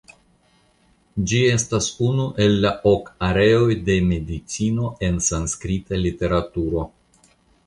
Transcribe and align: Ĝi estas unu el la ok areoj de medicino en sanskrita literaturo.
Ĝi 1.31 1.41
estas 1.55 1.89
unu 2.07 2.25
el 2.45 2.57
la 2.63 2.71
ok 2.93 3.11
areoj 3.29 3.69
de 3.91 3.99
medicino 4.13 4.89
en 5.11 5.21
sanskrita 5.29 6.01
literaturo. 6.07 6.89